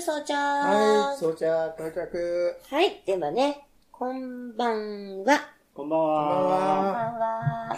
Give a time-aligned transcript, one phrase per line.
[0.00, 0.32] 装着。
[0.34, 1.46] はい、装着、
[1.76, 2.56] 到着。
[2.68, 3.00] はい。
[3.06, 5.50] ではね、こんばんは。
[5.72, 6.08] こんばんは。
[6.08, 7.10] こんばは。
[7.10, 7.76] んは。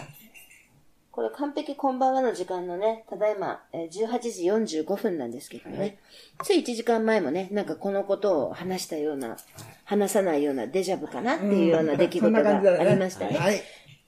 [1.11, 5.99] これ完璧こんばんはの時間のね、ただいま、えー18時45分なんですけどね。
[6.43, 9.37] つい1時間前もね、なんかこのことを話したような、
[9.85, 12.79] 話さないようなデジャブかなっていうような出来事が。
[12.79, 13.37] ありましたね。
[13.37, 13.61] はい。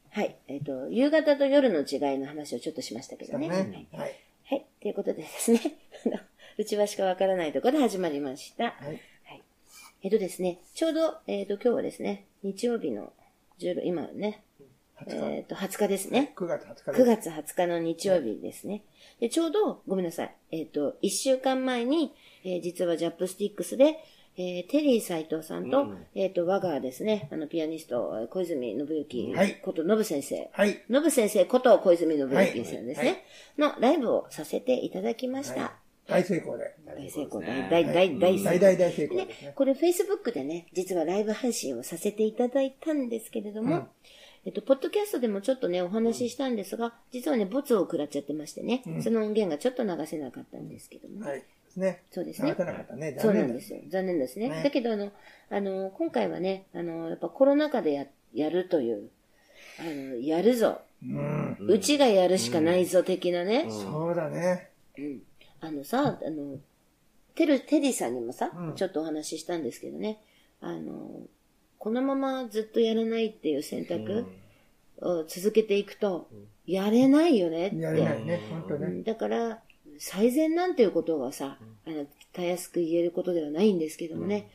[0.09, 0.35] はい。
[0.47, 3.47] えっ、と、夕方と夜の違いの話をちょっとしましたけどね。
[3.47, 3.87] ね。
[3.93, 4.15] はい。
[4.49, 4.65] はい。
[4.81, 5.59] ということでですね、
[6.57, 8.63] 内輪しかわからないところで始まりました。
[8.63, 8.85] はい。
[8.87, 9.43] はい。
[10.01, 13.13] えっとですね、ちょうど、えっ、と、今日はですね、日曜日の
[13.59, 14.43] 16、今ね、
[15.05, 15.35] 20日。
[15.35, 16.33] えっ、と、20日ですね。
[16.35, 17.29] 9月20日9です。
[17.29, 18.81] 月20日の日曜日ですね。
[19.19, 20.35] で、ちょうど、ごめんなさい。
[20.51, 24.03] えっ、と、1週間前に、えー実はジャップスティックスで、
[24.35, 30.49] えーテリー斎藤さんと、うんえっ、と、我がですね、あの、ピアニスト、小泉信之はいこと信先生。
[30.53, 30.83] はい。
[30.89, 33.23] 信先生こと小泉信之さんですね、はい
[33.75, 35.75] のライブをさせていただきました。
[36.07, 36.75] 大成功で。
[36.85, 38.43] 大成功、ね大、大、大、大成功。
[38.43, 39.53] 大大大成功でですね。
[39.55, 43.87] これ Facebook でね、実はライブ配信をさせていただいたんですけれども、うん
[44.45, 51.39] えっと、ポッドキャストでもちょっとね、お話ししたんですが、実はね、ボツを食らっちゃってましてね、うんその音源がちょっと流せなかったんですけども、はい。
[51.39, 52.01] ですね。
[52.11, 53.17] そうですね流せなかったね。
[53.19, 53.79] そう残念なんですよ。
[53.89, 54.47] 残念ですね。
[54.47, 55.11] ねだけど、あの、
[55.49, 59.09] あの、今回はね、あの、やっぱコロナ禍でや、やるという、
[59.79, 60.79] あの、やるぞ。
[61.03, 61.57] うん。
[61.59, 64.69] うち、がやるしかないぞ、的なね、そうだね。
[64.97, 65.21] うん
[65.59, 66.59] あのさ、あの、
[67.35, 68.75] テル、テリーさんにもさ、うん。
[68.75, 70.19] ちょっとお話ししたんですけどね、
[70.61, 71.21] あの、
[71.79, 74.25] このままずっとやらないっていう選択
[75.01, 76.27] を続けていくと、
[76.65, 77.77] やれないよねって。
[77.77, 78.41] やれないね。
[78.49, 78.87] 本当ね。
[78.87, 79.03] うん。
[79.03, 79.61] だから、
[79.99, 84.49] 最善なんていうことがさ、あの、たやすく言えることではないんですけどもね、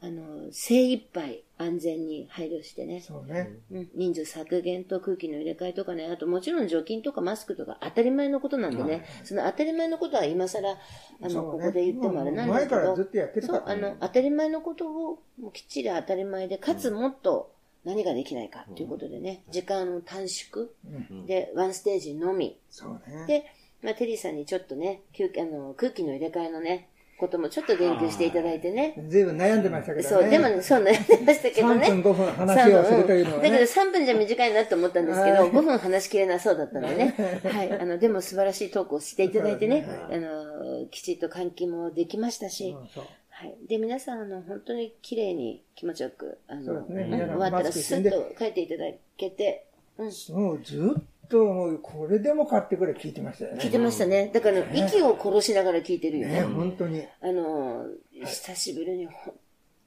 [0.00, 3.58] あの、精一杯安全に配慮してね、そうね。
[3.72, 10.74] うん、人数削減と空気の入れ替えとかね、あともちろん除菌とかマスクとか当たり前のことなんでね、その当たり前のことは今更、あ
[11.22, 11.34] の、ね。
[11.34, 13.62] ここで言ってもあれなんだ前けど、からずっとやってるそう。
[13.66, 15.18] あの、当たり前のことを
[15.52, 17.52] きっちり当たり前で、かつもっと
[17.84, 20.68] 何ができないかということでね、時間を短縮。
[20.86, 21.26] うん。
[21.26, 22.56] で、ワンステージのみ。
[22.70, 23.26] そうね。
[23.26, 23.46] で、
[23.82, 30.22] まあ、テリーさんにちょっとね、空気あの空気の入れ替えのね、こともちょっと言及していただいてね、ずいぶん悩んでましたけどね。
[30.22, 31.86] そう、でもね、そう悩んでましたけどね。
[31.86, 33.62] 3分5分話をするというのはだけどね。
[33.62, 37.14] 3分じゃ短いなと思ったんですけど、はい5分話しきれなそうだったのでね。
[37.44, 37.72] はい。
[37.72, 43.54] あの、でも素晴らしいトークをしていただいてね、そうあの、きちっと換気もできましたし、うんそうはい。
[43.68, 48.84] で、皆さん、あの、本当に綺麗に気持ちよく、あの、ね終わったらマスッと帰っていただ
[49.16, 49.64] けて、
[49.96, 50.34] うん。
[50.34, 53.62] もうずっとこれでも買ってくれ聞いてましたよね。
[53.62, 54.30] 聞いてましたね。
[54.32, 56.42] だから、息を殺しながら聞いてるよね、ね。
[56.42, 57.04] 本当に。
[57.20, 57.86] あの、
[58.24, 59.34] 久しぶりに本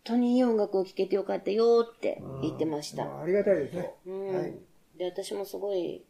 [0.04, 3.04] 当にいい音楽を聴けてよかったよって言ってました。
[3.22, 3.94] ありがたいですね。
[4.06, 4.54] うんはい
[4.98, 6.04] で、私もすごい、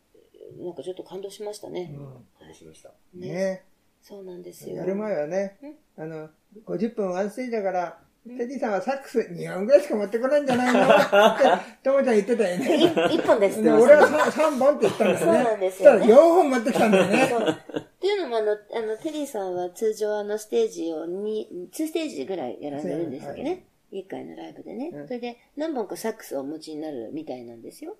[0.59, 1.97] なんかちょっと感動しましたね。
[2.41, 2.91] 楽しみました。
[3.15, 3.63] うんね
[4.01, 4.77] そうなんですよ。
[4.77, 5.57] やる前はね、
[5.95, 6.29] あの、
[6.65, 10.79] 50分ワンステージだから、テディさんはサックス2本ぐらいしか持ってこないんじゃないの？
[10.85, 12.77] って、ともちゃん言ってたよね。
[12.77, 15.19] い一本ですってで言ってました俺は 3, 本って言ったんだよね。
[15.19, 17.23] そうなんですそしたらよね4本持ってきたんだよね。
[17.23, 23.66] っていうのもあの、あの、テリーさんは通常あのステージをに、2ステージぐらいやられるんですけどね。
[23.91, 24.91] 一回のライブでね。
[24.93, 27.97] うんそれで何本かサックスをお持ちになるみたいなんですよ。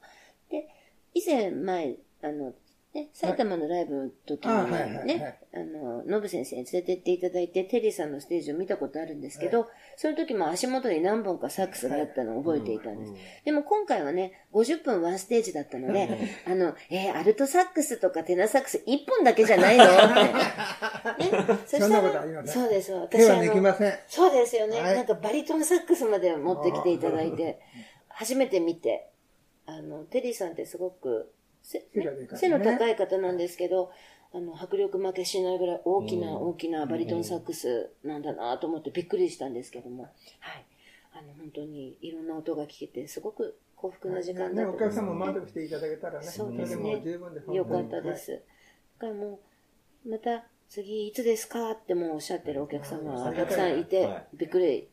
[0.50, 0.68] で、
[1.16, 2.54] 以前前、あの、
[2.94, 13.14] ね、埼玉のライブの時にあはいはいはいね、あの、ノブ先生に連れてっていただいて、テリーさんのステージを見たことあるんですけど、その時も足元に何本かサックスがあったのを覚えていたんです。
[13.46, 16.10] でも今回はね、50分ワンステージだったので、
[16.46, 19.86] あの、えーアルトサックスとかテナーサックス1本だけじゃないの？
[19.86, 19.88] っ
[21.18, 21.24] て。
[21.32, 22.92] ね、そそんなことありませんそうです。
[22.92, 23.94] 私手はあの抜きません。
[24.10, 24.96] そうですよね、はい。
[24.96, 27.62] なんかバリトンサックスまで持ってきていただいて、
[28.10, 29.08] 初めて見て、
[29.66, 33.92] あの、テリーさんってすごく背,、の高い方なんですけど、
[34.34, 40.10] あの、迫力負けしないぐらい大きな、大きなバリトンサックスなんだなと思ってびっくりしたんですけども、は
[40.54, 40.66] い。
[41.14, 46.92] あの、本当にいろんな音が聞けて、すごく幸福な時間だね、ったお客さんも満足していただけたらね、そうですね。
[46.92, 48.32] れもう十分で本当によかったです。
[48.32, 48.38] だ
[49.00, 49.40] からも
[50.06, 54.90] う、また次いつですかってもうおっしゃってるお客様がたくさんいては、びっくり。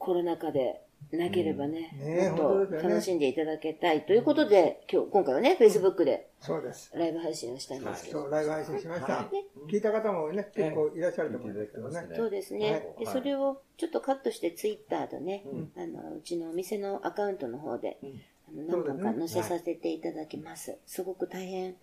[0.00, 0.80] コロナ禍で
[1.12, 2.16] なければね、うん。
[2.16, 6.92] ねもっと楽しんでいただけたいということで、今日、今回はね、Facebook でそうです。
[6.94, 9.12] ライブ配信をしたんですけど、そう、ライブ配信しました。
[9.12, 9.30] は
[9.68, 12.08] 聞いた方もね、結構いらっしゃると思うんですけどね。
[12.14, 12.72] そうですね。
[12.72, 12.80] はい。
[12.80, 13.14] で、はい。
[13.14, 15.72] それをちょっとカットしてツイッターとね、うん。
[15.76, 18.06] あの、うちのお店のアカウントの方で、ん。
[18.48, 20.78] あの何本か載せさせていただきます。
[20.86, 21.76] すごく大変、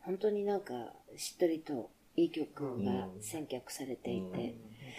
[0.00, 4.54] 本当になんか、しっとりといい曲が選曲されていて、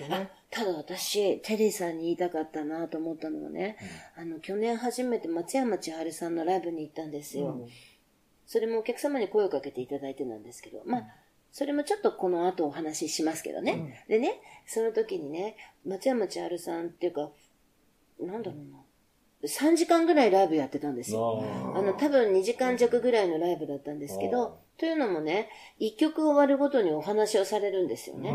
[0.05, 3.77] あ本当ねただ私、テリーさんに言いたかったなと思ったのはね、
[4.15, 7.67] あの、去年初めて松山千春さんのライブに行ったんですよ。
[8.45, 11.05] それもお客様に声をかけていただいてなんですけど、まあ、
[11.51, 14.05] それもちょっとこの後お話ししますけどね。
[14.07, 17.29] でね、その時にね、松山千春さんっていうか、
[18.19, 18.77] なんだろうな。
[19.43, 21.43] 3時間ぐらいライブやってたんですよ。
[21.75, 28.33] あの、多分2時間弱ぐらいのライブだったんですけど、というのもね、1曲終わるごとにお話をされるんですよね。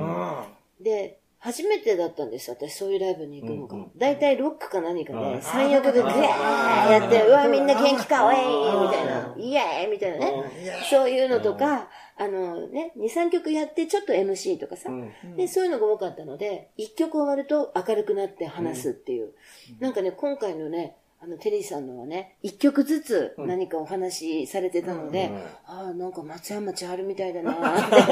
[0.81, 3.87] で、初めてだったんです、私、そういうライブに行くのが。
[3.97, 10.44] 大体ロックか何かで、三役でグワーやって、うわ、みんな元気か、おいみたいな、イエーイみたいなね。
[10.89, 14.89] そういうのとか、あのね、2、3曲やって、ちょっと MC とかさ、
[15.37, 19.33] で、そういうのが多かったので、1曲終わると明るくなって話すっていう。
[19.81, 25.31] なんかね、今回のね、あの、テリーさんのはね、一曲ずつ何かお話しされてたので、
[25.65, 27.97] ああ、なんか松山千春みたいだなって、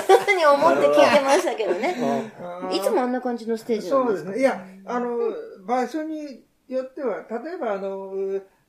[0.00, 1.94] ふうに思って聞いてましたけどね。
[2.72, 4.18] いつもあんな感じのステージなんでか？
[4.18, 4.40] そうですすね。
[4.40, 5.18] いや、あの、
[5.66, 8.14] 場所によっては、例えば、あの、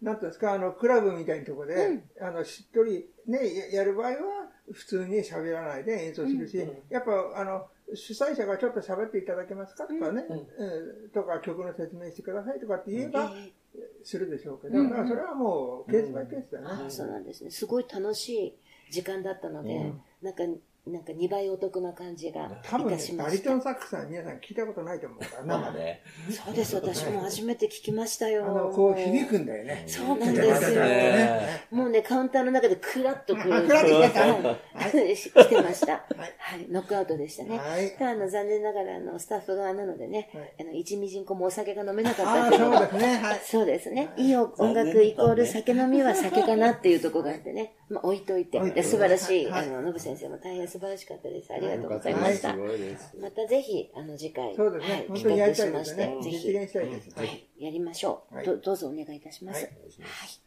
[0.01, 3.39] なんていうんですか、あの、クラブみたいなところで、あの、しっとり、ね、
[3.71, 4.15] ややる場合は、
[4.73, 6.57] 普通に喋らないで演奏するし、
[6.89, 11.09] やっぱ、あの、主催者がちょっと喋っていただけますかとかね、うん。
[11.09, 13.31] とか曲の説明してくださいとかって言えば、
[14.03, 16.89] するでしょうけど、だからそれはもう、ケースバイケースだね。
[16.89, 17.43] そうなんです。
[17.43, 17.51] ね。
[17.51, 20.43] すごい楽しい時間だったので、なんか、
[20.89, 23.55] なんか2倍お得な感じがい多分ねたし、ましたバリト。
[23.55, 25.79] ンサックスは皆さん聞いたことないと思うから、生で。
[25.79, 26.01] ね。
[26.45, 28.45] そうです、私も初めて聞きましたよ。
[28.45, 29.83] あの、こう響くんだよね。
[29.87, 30.81] そうなんですよ。
[30.81, 33.55] ねもうね、カウンターの中でクラッとくる。
[33.55, 34.59] あクラッと
[35.43, 35.93] 来 てました。
[35.93, 35.99] は
[36.57, 36.67] い。
[36.69, 37.57] ノックアウトでしたね。
[37.57, 43.17] はいただ、あの、残念ながら、あの、スタッフ側なのでねはい、あの、一みじんこもお酒が飲めなかったそうですね。
[43.17, 43.39] はい。
[43.45, 44.09] そうですね。
[44.17, 47.73] いい音楽イコール酒飲みは酒かなっていうところがあってね。
[47.89, 48.59] まあ置いといて。
[48.71, 49.51] で素晴らしい。
[49.51, 51.53] あの、ノブ先生も大変素晴らしかったです。
[51.53, 52.55] ありがとうございました。
[52.55, 54.99] またぜひ、あの、次回、そうですはい。
[55.01, 56.67] ね本当にやりたい企画しまして、ですね。
[56.67, 57.15] ぜひ。
[57.15, 57.47] はい。
[57.59, 58.35] やりましょう。
[58.35, 59.63] はいどどうぞお願いいたします。
[59.63, 60.39] ははいい。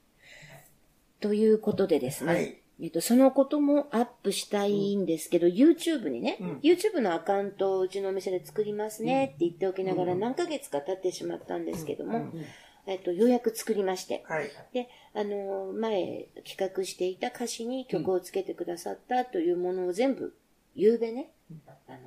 [1.21, 2.33] ということでですね。
[2.33, 12.33] はいえっと、そのこともアップしたいんですけど、YouTube にね、YouTube のアカウントをうちのお店で作りますねって言っておきながら何ヶ月か経ってしまったんですけども、
[12.87, 14.51] えっと、ようやく作りまして、はい。
[14.73, 20.35] で、あの、前企画していた歌詞に曲をつけてくださったというものを全部、
[20.75, 21.31] 夕べね、
[21.87, 21.99] あの、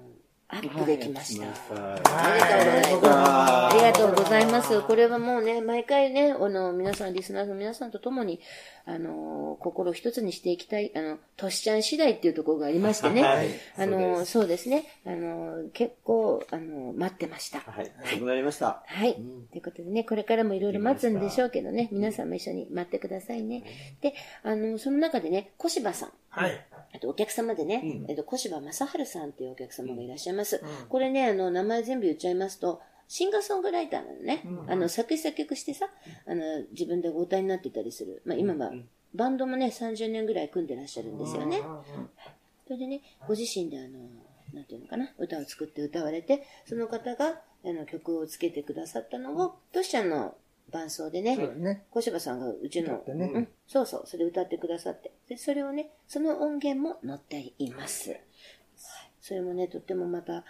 [0.47, 1.47] アップできました。
[1.73, 4.79] ありがとうございます。
[4.83, 8.39] これはもうね、毎回ね、あの、皆さん、リスナーの皆さんと共に、
[8.85, 17.59] あの、心を一つにしていきたい、あの、としちゃん次第っていうところがありましてね、はいあの、そうですね、あの、結構、あの、待ってました。
[17.61, 17.91] はい。
[18.03, 18.83] 遅くなりました。
[18.85, 19.15] はい。
[19.15, 23.63] ということでね、これからもいろいろ待つんでしょうけどね、皆さんも一緒に待ってくださいね。
[24.01, 26.09] で、あの、その中でね、小柴さん。
[26.29, 26.65] はい。
[26.95, 30.61] あとお客様でね、えっと、小柴正治さんっていうお客様がいらっしゃいます。
[30.89, 34.43] これね、あの、名前全部言っちゃいますと、シンガーソングライターなのね。
[34.67, 35.87] あの、作詞作曲してさ、
[36.25, 38.21] あの、自分でお歌いになっていたりする。
[38.25, 38.71] まあ、今は、
[39.13, 41.61] バンドもね、30年ぐらい組んでらっしゃるんですよね。
[42.65, 43.99] それでね、ご自身であの、
[44.53, 50.35] なんていうのかな、歌を作って歌われて、その方が、あの、曲をつけてくださったのを、トシちゃんの
[50.71, 51.85] 伴奏でね、そうね。
[51.89, 53.31] 小柴さんがうちの、歌ってね。
[53.33, 55.11] うん、そうそう、それ歌ってくださって。
[55.29, 58.11] で、それをね、その音源も載っています。
[58.11, 58.21] はい。
[59.21, 60.43] それもね、とってもまた、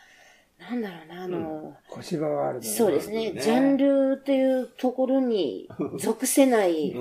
[0.58, 2.68] なんだろうな、あの、小芝ワールド。
[2.68, 5.70] そうですね、ジャンルっていうところに
[6.00, 6.96] 属せない、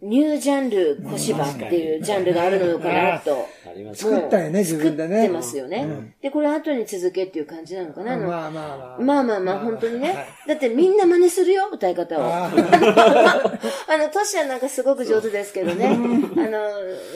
[0.00, 3.48] ニュージャンル小芝っていうジャンルがあるのかなと。
[3.94, 5.16] 作ったよね、自分でね。
[5.16, 6.14] 作ってますよね。
[6.22, 8.16] で、これ後に続けっていう感じなのかな。
[8.16, 9.02] まあまあまあ。
[9.02, 10.14] まあまあまあ、本当にね。
[10.46, 12.32] だってみんな真似するよ、歌い方を。
[12.32, 12.48] あ
[13.98, 15.86] の、トシちゃんなんかすごく上手ですけどね。
[15.86, 16.60] あの、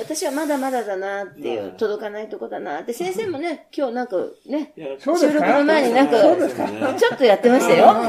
[0.00, 2.92] 私はまだまだだなっていう、届かないとこだなって。
[2.92, 7.94] 先生もね、今日なんかね、収録の前になんか、ちょっとやってましたよ。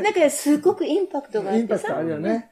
[0.00, 1.98] なんかすごくインパクトがあってさ。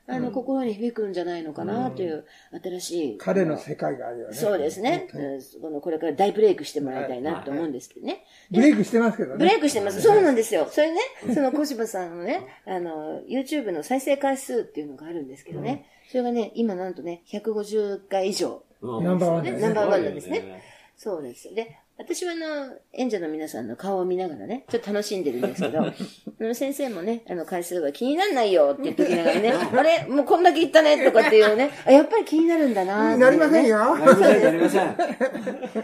[0.09, 2.25] あの、心に響くんじゃないのかなという、
[2.63, 3.19] 新しい。
[3.19, 4.35] 彼の世界があるよね。
[4.35, 5.09] そうですね。
[5.13, 8.25] うんこのこれから大ブレイクしてもらいたいなと思うんですけどね。
[8.51, 9.37] ブレイクしてますけどね。
[9.39, 10.01] ブレイクしてます。
[10.01, 10.67] そうなんですよ。
[10.71, 11.01] それね、
[11.35, 18.63] その小柴さんのね、あの、YouTube の再生回数っていうのがあるんですけどね、それがね、今なんとね、150回以上。
[18.83, 19.61] ナンバーワンですね。
[19.61, 20.63] ナンバーワンなんですね。
[20.97, 21.55] そうですよ。
[21.55, 25.93] で、私はあの、演者の皆さんの顔を見ながらね、ちょっと楽しんでるんですけど、 あ
[26.41, 33.19] の先生もね、あの、回数は気にならないよって言っときながらね、あれもうこんだけ言ったねとかっていうね、あやっぱり気になるんだなね。
[33.19, 33.97] なりませんよ。
[33.99, 34.97] なりません、なりません。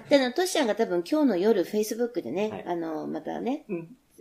[0.08, 3.64] で、あの、トシちゃんが多分今日の夜、Facebook でね、あの、またね、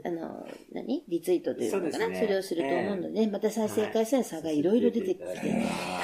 [0.04, 1.04] あの、何？
[1.08, 2.06] リツイートというのかな？
[2.06, 2.28] そ,、ね。
[2.28, 4.62] れをすると思うので、また再生回数の差がい。
[4.62, 5.26] ろいろ出てきて、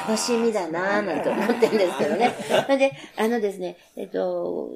[0.08, 2.32] 楽しみだなぁなんて思ってるんですけどね。
[2.50, 4.72] なので、あのですね、えっと、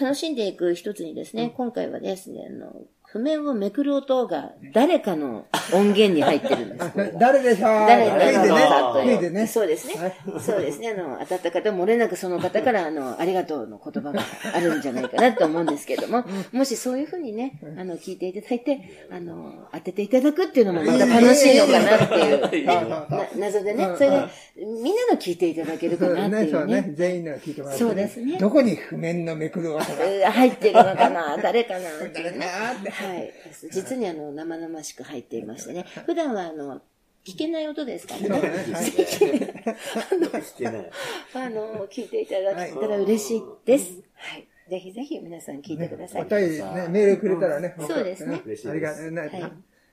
[0.00, 2.72] 楽しんでいく一つにですね、今回はですね、あの、
[3.12, 7.14] 譜面をめくる音が誰かの音源に入ってるんです。
[7.18, 8.92] 誰でしょう誰クイズねなのか。
[8.92, 9.46] というクイズね。
[9.48, 9.94] そうですね。
[10.38, 10.90] そうですね。
[10.90, 14.20] あの、当たった方、漏れなくその方から、あの、ありがとうの言葉が
[14.54, 18.78] あるんじゃないかなと思うんですけども、もしそういうふうにね、あの、聞いていただいて、
[19.10, 23.88] あの、当てていただくっていうのもまた楽しいのかなっていう、ね な謎でね。
[23.96, 24.16] それで、
[24.56, 26.92] みんなの聞いていただけるかなってね、いうそうねね。。
[26.94, 29.86] 全員の聞いてもらって、そうですねどこに譜面のめくる音が。
[30.04, 31.36] えー入ってるのかな？
[31.42, 31.80] 誰かな？
[31.80, 32.46] っていうね。
[32.46, 33.32] あーってはい。
[33.70, 35.86] 実にあの、生々しく入っていましてね。
[36.06, 36.80] 普段はあの、
[37.24, 38.26] 聞けない音ですからね。
[38.72, 40.90] 聞けない。
[41.34, 44.02] あの、聞いていただけたら嬉しいです。
[44.14, 44.46] はい。
[44.70, 46.22] ぜひぜひ皆さん聞いてください。
[46.22, 47.74] お便りね、メールくれたらね。
[47.80, 49.52] そうですね嬉しいですありがねはい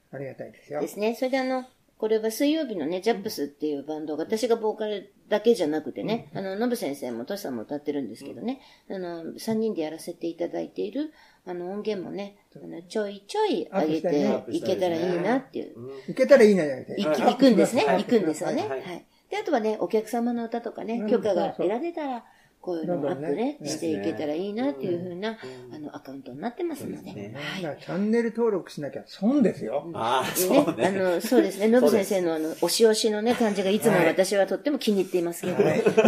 [0.10, 0.80] ありがたいですよ。
[0.80, 1.16] ですね。
[1.16, 1.66] それであの、
[1.98, 11.12] これは水曜日のね、ジャップスっていうバンドが、私がボーカルだけじゃなくてね、あの、ノブ先生もトシさんも歌ってるんですけどね、あの、3人でやらせていただいている、
[11.48, 15.76] あの、音源もね、あのちょいちょい上げていけたらいいなっていう、
[16.10, 17.02] いけたらいいなじゃなくて。
[17.02, 17.06] い。
[17.06, 17.86] 行くんですね。
[17.86, 18.04] はい。
[18.04, 18.64] 行くんですよね。
[18.64, 18.80] ははい。
[18.80, 18.84] い。
[19.30, 21.10] で、あとはね、お客様の歌とかねう、ん。
[21.10, 22.26] 許可が得られたら、
[22.68, 25.38] こういうのをアップね、していけたらいいなっていうふうな、
[25.74, 27.14] あの、アカウントになってますので。
[27.14, 27.34] ね
[27.64, 27.78] はい。
[27.80, 29.90] チャンネル登録しなきゃ損ですよ。
[29.94, 30.88] ああ、そね、うね。
[30.88, 31.70] あの、そうですね。
[31.70, 35.64] ノブ先生のあの、押し押しのね、感じがいつも私はとっても気に入っていますけど、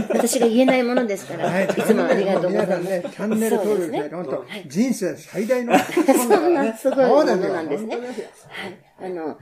[0.10, 2.76] 私が言えないものですから、はいいつもありがとうございます。
[2.76, 4.10] 皆さんね、チャンネル登録で。
[4.10, 7.96] 本当人生最大の そんなすごいものなんですね。
[7.96, 8.28] そうですよ
[9.00, 9.12] はい。
[9.12, 9.38] あの、はい。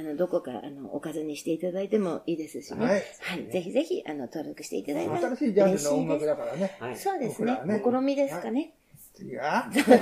[0.00, 2.84] あの、どこか、あの、おかずにしていただいてもいいですしね。
[2.86, 3.02] ははい
[3.48, 3.52] い。
[3.52, 6.26] ぜひぜひ、あの、登録していただいたら新しいジャンルの音楽いです。
[6.26, 6.76] だからね。
[6.80, 8.72] はいそうですねねお好みですかね。
[9.12, 9.98] 次は 何それ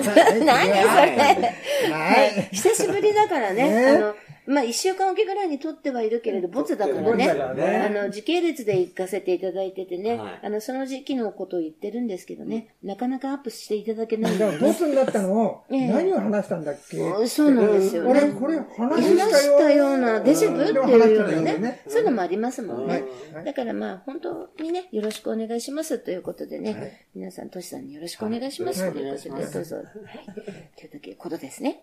[1.91, 2.49] はい。
[2.53, 3.69] 久しぶりだからね。
[3.69, 4.15] ねあの、
[4.49, 7.05] まあ、一週間おきぐらいに撮ってはいるけれど、ボツだからね。
[7.05, 14.79] ボツだからねあの、時系列で行かせていただいててね、はいあの、その時期のことを言ってるんですけどね、なかなかアップしていただけないんだからボだよね。
[14.79, 16.97] スになったのを、 ええ何を話したんだっけ？
[16.97, 18.11] うんそうなんですよね。
[18.11, 19.31] 俺、これ話話したよ。
[19.31, 21.83] したような、デジャブっていうようなねね。
[21.87, 22.93] そういうのもありますもんね。
[22.95, 23.03] はい
[23.35, 29.77] はいだからまあ、本当にね、よろしくお願いしますということでね、皆さん、トシさんによろしくお願いしますはいということで、どうぞ。
[29.77, 30.89] はい。
[30.89, 31.83] ということですね。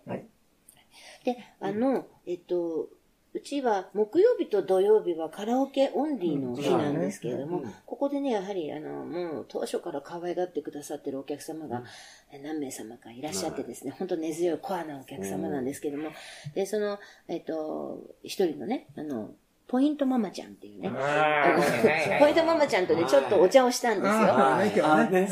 [1.26, 2.88] で、あの、えっと、
[3.34, 11.82] うちは木曜日と土曜日はカラオケオンリーの日なんですけれども、ここでね、やはり、あの、もう当初から可愛がってくださってるお客様が
[12.32, 16.10] え何名様かいらっしゃってですね、本当根強いコアなお客様なんですけども、
[16.54, 19.30] で、その、えっと、一人のね、あの、
[19.68, 20.88] ポイントママちゃんっていうね、
[22.20, 24.12] ポイントママちゃんとね、ちょっとお茶をしたんですよ。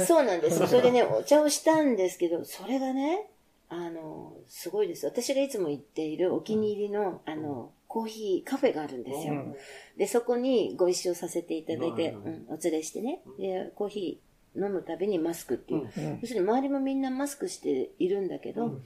[0.05, 0.67] そうなんですよ。
[0.67, 3.29] それでね、お茶をしたんですけど、それがね、
[3.69, 5.07] あの、すごいです。
[5.07, 9.35] 私がいつも行っているお気に入りの、あの、コーヒーカフェがあるんですよ。
[9.35, 9.55] うん
[9.97, 13.21] で、そこにご一緒させていただいて、ううんん、お連れしてね。
[13.39, 15.81] で、コーヒー飲むたびにマスクっていう。
[15.97, 18.81] うん要するに周りもみんなマスクしているんだけど、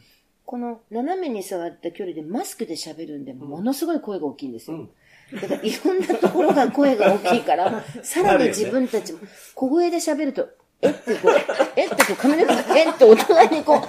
[0.44, 4.88] この斜めに座った距離でマスクで喋るんで、ものすごい声が大きいんですよ。
[5.32, 9.18] だからいろんなところが声が大きいから、 さらに自分たちも
[9.54, 10.48] 小声で喋ると、
[10.80, 11.32] えってこう、
[11.74, 13.80] えってこう髪の毛が、えってお互いにこう、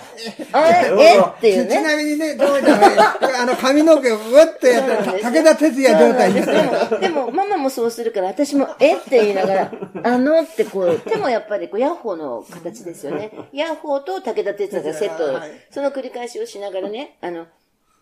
[0.52, 1.84] あれ、えっていうちね。
[1.84, 9.72] なみにね、どういったあの、髪の毛をうわっとやって、武田鉄矢状態ですでも、でも、ママもそうするから、私も、えって言いながら、
[10.04, 13.32] あのってこう、手もやっぱりこう、ヤッホーの形ですよね。
[13.54, 15.36] ヤッホーと武田鉄矢がセット。
[15.36, 17.46] はい、その繰り返しをしながらね、あの、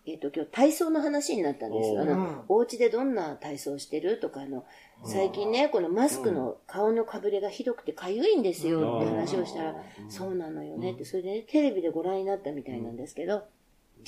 [0.10, 1.94] えっ、と、今日体操の話になったんです。
[1.94, 2.00] よ。
[2.00, 2.10] あうん。
[2.10, 4.66] の、お家でどんな体操してるとか、あの、
[5.04, 9.00] 最近ね、このマスクの顔のかぶれがひどくてかゆいんですよ。
[9.00, 9.76] って話をしたら、
[10.08, 13.44] そうなのよねって、それでね、テレビでご覧になったみたいなんですけど、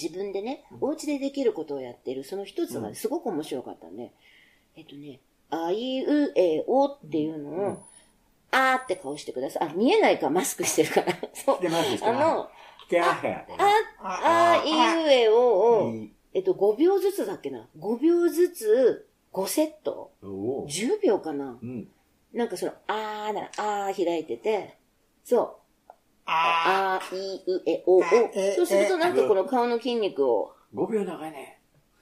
[0.02, 4.14] 自分でね、お家でできることをやってる、その一つがすごく面白かったんで、
[4.78, 7.84] えっとね、あいうえおっていうのを、
[8.52, 9.70] あーって顔してください。
[9.70, 11.14] あ、見えないか、マスクしてるから。
[11.34, 11.60] そう。
[12.02, 12.50] あの、
[12.98, 15.94] あ、あいうえおを、
[16.34, 17.68] えっと、5秒ずつだっけな。
[17.78, 20.12] 5秒ずつ、5セット。
[20.24, 21.58] おー10秒かな。
[21.62, 21.88] うん。
[22.34, 24.78] なんかその、あーなら、あー開いてて、
[25.24, 25.92] そう。
[26.26, 28.04] あー、い、う、え、お、お。
[28.04, 31.60] えそうするとなんかこの顔の筋肉を、5秒長いね。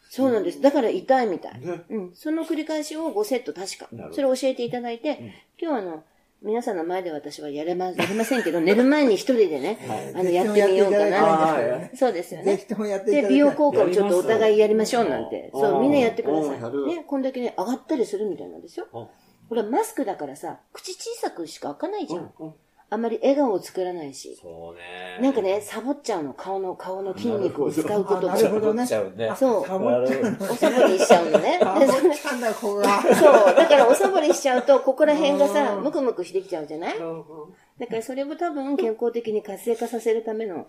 [0.09, 0.61] そうなんです。
[0.61, 1.59] だから痛いみたい。
[1.59, 2.11] ねうん。
[2.15, 4.09] その繰り返しを5セット確かなるほ。
[4.09, 5.17] どそれを教えていただいて、
[5.61, 6.03] 今日はあの、
[6.41, 9.79] 皆さんの前で私はやれま、やりませんけど、 寝る前に一人でね、
[10.13, 11.89] あの、やってみようかな。
[11.95, 12.57] そうですよね。
[13.05, 15.49] で、美容効果をちょっとお互いやりましょうなんて。
[15.53, 16.59] うんそう、みんなやってください。
[16.87, 18.87] ね、こんだけね、上がったりするみたいなんですよ。
[18.93, 19.07] あ
[19.49, 22.31] これはマスクだからさ、口小さくしか開かないじゃん。
[22.39, 22.53] うん
[22.89, 24.37] あんまり笑顔を作らないし。
[24.41, 25.19] そうね。
[25.21, 28.47] なんかね、サボっちゃうの、顔の、顔の筋肉を使うことなる。
[28.47, 29.31] ほどねちゃうね。
[29.35, 30.37] そうサボっちゃうの。
[30.51, 31.59] おサボりしちゃうのね。
[31.61, 33.01] サボっでそれちゃうんだ、ここが。
[33.01, 33.55] そう。
[33.55, 36.97] だからおサボりしちゃうと、ここら辺がさ、うんムクムクしてきちゃうじゃない？
[36.97, 40.67] だからそれを多分健康的に活性化させるための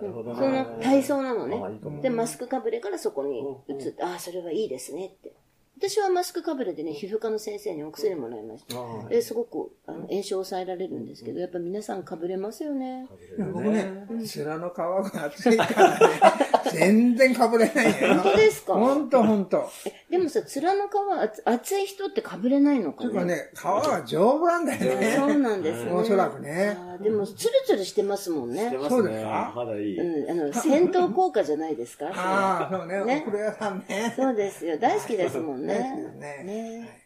[0.00, 1.60] なるほどねその体操なのね
[2.02, 5.32] で、マスクかぶれからそこに移って、ああ、それはいいですねって。
[5.88, 8.76] 私はマスクかぶれでね、皮膚科の先生にお薬もらいました。
[8.78, 13.06] あですごくあの炎症を抑えられるんですけど、やっぱ皆さんかぶれますよね。
[13.52, 16.06] 僕ね、面の皮が厚いからね、
[16.72, 18.14] 全然かぶれないよ。
[18.14, 18.74] 本当ですか？
[18.74, 19.68] ほんとほんと。
[20.12, 23.24] でもさ、面の皮厚厚い人ってかぶれないのかね？
[23.24, 25.14] ね、皮は丈夫なんだよね。
[25.16, 25.90] そうなんですね。
[25.90, 28.68] おそらくねでも、ツルツルしてますもんね。
[28.70, 29.52] 出ますそうですねか？
[29.56, 29.98] まだいい。
[29.98, 32.08] うん、あの、戦闘効果じゃないですか？
[32.14, 34.12] ああ、そうね、ねお風呂屋さんね。
[34.14, 34.76] そうですよ。
[34.76, 35.78] 大好きですもんね。
[36.18, 37.02] ねね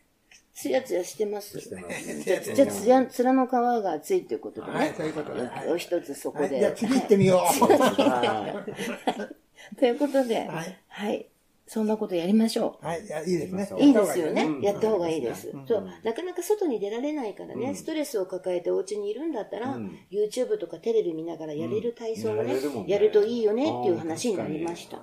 [0.53, 1.61] つやつやしてます。
[1.61, 4.73] じゃあ、つや、面の皮が厚いということでね。
[4.79, 5.43] はい、そういうことで。
[5.47, 6.45] はいお一つそこで。
[6.49, 7.39] はいじゃあ次行ってみよう。
[7.39, 8.65] は
[9.79, 11.27] ということで、ははいい。
[11.69, 13.69] そんなことやりましょはい、いやいいですね。
[13.77, 13.81] う。
[13.83, 14.61] いいですよねう。
[14.61, 15.67] んやった方がいいですうん。
[15.67, 24.99] そう、なかなか外に出られないからね、うんストレスを抱えてお家にいるんだったらうん YouTube とかテレビ見ながらやれる体操をねうんやねやるといいよねっていう話になりました。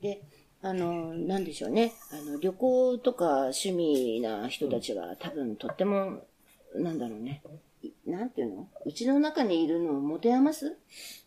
[0.00, 0.22] で、
[0.62, 1.92] あの、なんでしょうね。
[2.10, 6.22] あの、旅行とか趣味な人たちは多分とっても、
[6.74, 7.42] なんだろうね。
[7.82, 8.68] いなんていうの？
[8.84, 10.76] うちの中にいるのを持て余す？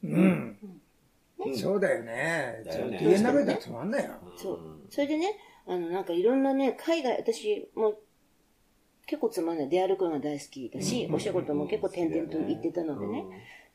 [0.04, 0.58] うん。
[1.56, 2.64] そうだよね。
[3.02, 4.12] 家の中ではつまんないよ。
[4.36, 4.60] そう。
[4.90, 7.96] それでね、あの、なんかいろんなね、海外、私も
[9.06, 9.70] 結構つまんない。
[9.70, 13.26] 出歩くのが大好きだし、お仕事も結構点々と行ってたのでね。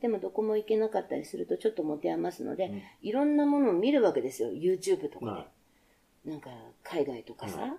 [0.00, 4.50] でもどこも行けなかったりするとちょっと持て余すので、いろんなものを見るわけですよ。
[4.50, 5.46] YouTube とかは
[6.24, 6.32] で。
[6.32, 6.50] なんか
[6.82, 7.76] 海外とかさ。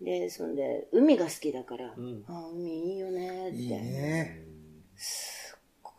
[0.00, 4.45] で、そんで、海が好きだから、んあ海いいよねって。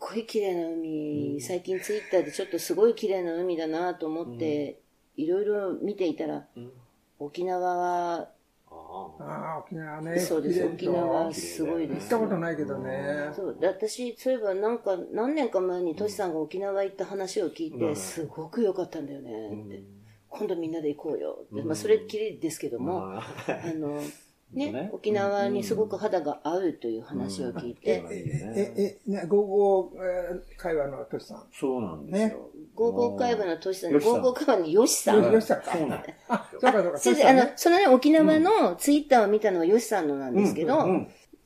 [0.08, 4.80] ごい綺麗な海、最近ツイッターでちょっとすごい綺麗な海だなと思って、
[5.16, 6.70] いろいろ見ていたら、うん。
[7.18, 8.28] 沖縄は、
[8.70, 10.18] ああ沖縄ね。
[10.18, 12.02] そうです、沖縄すごいです。
[12.02, 12.18] 行った。
[12.18, 13.30] ことないけどね。
[13.34, 13.56] そう。
[13.60, 17.96] で私、そういえばなんか何年か前にトシさんが沖縄行った話を聞いて、うん。
[17.96, 19.84] すごく良かったんだよねって、うん。
[20.28, 21.66] 今度みんなで行こうよって、うん。
[21.66, 23.22] まあ、それっきりですけども、まあ。
[23.64, 24.00] あの、
[24.52, 31.44] ねね沖縄にすごく肌が合うという話を聞いて、うんえ、え、え、ね、午後、えー会話のトシさん。
[31.52, 32.50] そうなんですよ。
[32.74, 35.22] ゴーゴー会話のトシさんに、よしさんゴーゴー会話にヨシさん。
[35.22, 35.72] よよしさんか。
[35.72, 36.98] そうなんあ、そうかそうか。
[36.98, 40.86] 先生、あのそのね、沖縄のツイッターを見たのはヨシさんのなんですけど、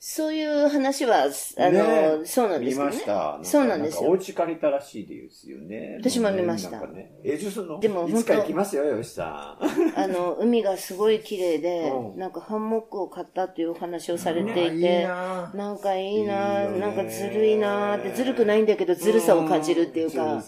[0.04, 1.26] そういう話は、
[1.58, 3.38] あの、ねそうなんですよね見ました。
[3.44, 4.02] そうなんですよ。
[4.02, 5.96] かお家借りたらしいですよね。
[6.00, 7.12] 私も見ましたなんかね。
[7.22, 9.96] え、じゃあその、でもいつか行きますよ、よしさん。
[9.96, 20.42] あの、 海がすごい綺麗でう、んなんかハンモックを買ったっていうお話をされてあいいいて、ななんかいいななんかずるいなって、ずるくないんだけど、ずるさを感じるっていうか、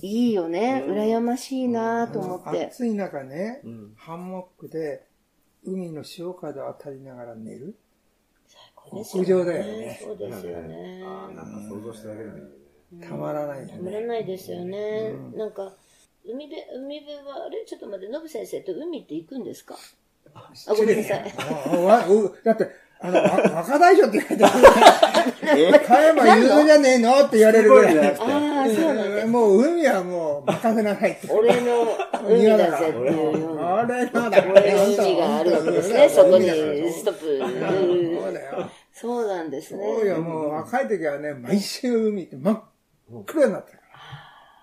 [0.00, 2.66] いいよね、うん羨ましいなと思って。
[2.66, 5.02] 暑い中ねうん、ハンモックで
[5.64, 7.74] 海の潮風を当たりながら寝る。
[8.90, 11.02] 極上だよねそうですよね。
[11.04, 12.40] あーなんか想像しただけでもい。
[13.00, 14.06] たまらないよたまらね。
[14.06, 15.12] ないですよね。
[15.34, 15.72] なんか、
[16.24, 17.64] 海辺、海辺は、あれ？
[17.66, 19.76] ちょっと待って、ノブ先生と海って行くんですか？
[20.34, 21.34] あ、ごめんなさい。
[21.36, 22.68] あわうだって、
[23.00, 23.24] あの、わ
[23.56, 27.98] 若大将って言われて、 加山雄三じゃねえのって言われるぐらい。
[27.98, 29.26] ああ、そうなんです。
[29.26, 31.26] もう海はもう任せなさいって。
[31.32, 31.82] 俺の
[32.28, 33.76] 海だぜっていうような。
[33.78, 36.46] あれのだ俺の海があるわけですね、そこに
[36.92, 37.40] ストップ。
[38.22, 38.70] そうだよ。
[38.92, 39.84] そうなんですね。
[39.84, 42.62] そうよ、もう若い時はね、毎週海って真っ
[43.26, 43.92] 黒になってたから。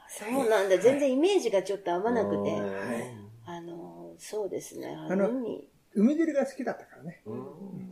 [0.10, 0.78] そうなんだ。
[0.78, 2.36] 全然イメージがちょっと合わなくて。
[2.36, 4.96] うんあの、そうですね。
[4.96, 5.68] ああのの海。
[5.96, 7.24] 海釣りが好きだったからね。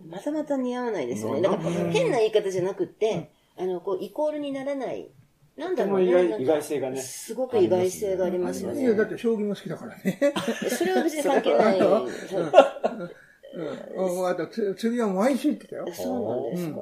[0.08, 1.38] またまた似合わないですよね。
[1.38, 5.10] うんだから変な言い方じゃなくって、あの、こう、イコールにならない。
[5.58, 6.38] なんだろうね。
[6.40, 7.02] 意外性がね。
[7.02, 8.94] すごく意外性がありますよねいや、。
[8.94, 10.20] だって将棋も好きだからね。
[10.70, 11.80] それは別に関係ない。
[14.08, 14.28] そううん。
[14.30, 15.86] あと、つ釣りは毎週行ってたよ。
[15.94, 16.82] そうなんですか。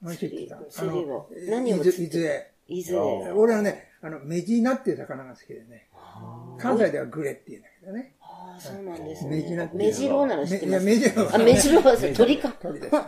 [0.00, 0.56] 毎週行ってた。
[0.70, 1.06] 釣り
[1.50, 2.52] 何を伊豆釣って伊豆へ。
[2.68, 3.00] いずれ。
[3.34, 5.88] 俺はね、あの、メジナっていう魚が好きでね。
[6.58, 8.14] 関西ではグレって言うんだけどね。
[8.20, 9.70] ああ、そうなんですメジナね。
[9.74, 10.84] メジローなら知ってます。
[10.84, 12.48] いや、メジナはあ、メジローは鳥か。
[12.60, 12.94] 鳥です。
[12.94, 13.04] はい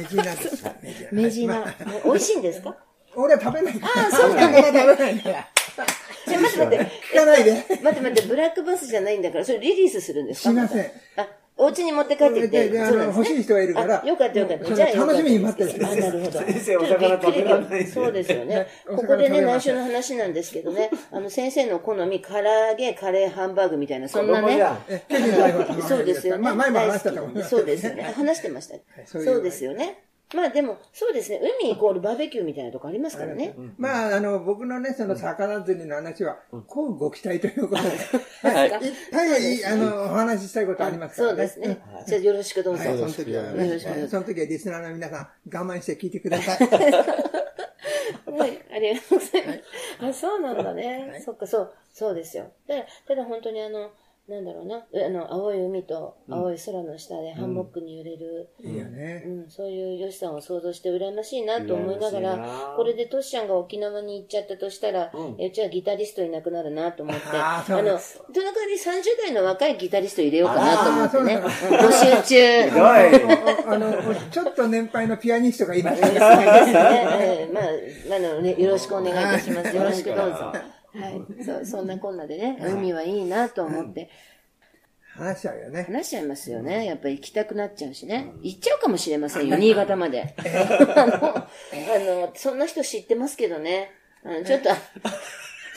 [0.00, 0.64] メジナです。
[0.64, 1.74] メメジナまあ。
[2.04, 2.76] 美味しいんですか？
[3.14, 4.06] 俺は食べないから。
[4.08, 5.48] あそうなんだ 食べないから。
[6.26, 6.86] じゃあ待って待って。
[7.12, 7.52] 聞かないで。
[7.52, 10.50] 待って待って、ブラックバスじゃないんだから、それリリースするんですか？
[10.50, 10.84] しません。
[11.16, 11.28] あ、
[11.60, 12.48] お家に持って帰ってきて。
[12.48, 14.74] でであの欲しい人がいるからあよかったよかった。
[14.74, 16.38] じゃあ楽しみに待ってるあ、なるほど。
[16.38, 18.68] 先生お魚食べられないそうですよね。
[18.86, 24.62] ここでね、内緒の話なんですけどね、あの、先生の好み、唐揚げ、カレー、ハンバーグみたいな、そんなね
[25.88, 26.42] そうですよね。
[26.42, 27.50] まあ、前も話したと思います。
[27.50, 28.02] そうですよね。
[28.14, 28.76] 話してました。
[29.06, 30.07] そうですよね。
[30.34, 31.40] まあでも、そうですね。
[31.62, 33.54] 海イコールバーベキューみたいなとこありますからね。
[33.78, 36.36] まあ、あの、僕のね、その魚釣りの話は、
[36.66, 37.88] こうご期待ということで、
[38.42, 38.68] はい。
[38.68, 38.74] い。
[38.88, 40.66] っぱい、あの、お話ししたい。
[40.66, 41.48] ことありますからね。
[41.48, 41.80] そうですね。
[42.06, 42.84] じゃあよろしくどうぞ。
[42.86, 46.10] はい、その時はよね、ろしくその時はリスナーの皆さん、我慢して聞い。
[46.10, 46.68] てください。
[48.30, 49.46] はい、ありがとうござい。
[49.46, 49.62] ます。
[50.04, 51.22] あ、そうなんだね。
[51.24, 52.50] そっか、そう、そうですよ。
[52.66, 53.90] ただ、ただ本当にあの、
[54.28, 59.22] なんだろうな、あの、青い海と青い空の下でハンモックに揺れる、いいよね。
[59.26, 59.28] う。
[59.46, 65.36] ん、そういうヨシさんを想像して羨ましいなと思いながらな、これでトシちゃんが沖縄に行っちゃったとしたら、うん。
[65.38, 68.18] えうちはギタリストいなくなるなと思って、あーそうの、です。
[68.18, 71.34] その代わり30代の若いギタリスト入れようかなと思って。
[71.34, 72.62] ね、募集中。
[72.68, 73.64] ひどい。
[73.66, 76.02] あの、ちょっと年配のピアニストがいます。
[76.02, 76.28] そうですね。
[77.20, 79.74] ええまあ、あのね、よろしくお願いいたします。
[79.74, 80.52] よろしくどうぞ。
[80.94, 81.24] はい。
[81.44, 84.10] そう、そんなこんなでね、海はいいなと思って
[85.14, 85.84] 話しちゃうよね。
[85.84, 86.86] 話しちゃいますよね。
[86.86, 88.32] やっぱり行きたくなっちゃうしね。
[88.42, 90.34] 行っちゃうかもしれませんよ、 新潟まで。
[90.38, 91.46] あの、あ
[91.98, 93.90] の、そんな人知ってますけどね。
[94.24, 94.70] あのちょっと、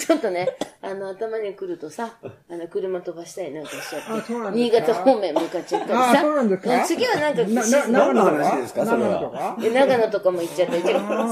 [0.01, 0.47] ちょっとね、
[0.81, 2.17] あの、頭に来るとさ、
[2.49, 6.11] あの、車飛ばしたりなんかしちゃあって、新潟方面向かっちゃったりさ。
[6.11, 6.81] あそうなんですか？
[6.85, 8.85] 次はなんか、何の話ですか？
[8.85, 9.09] それは。
[9.09, 10.83] 長野とかえ長野とかも行っちゃったり、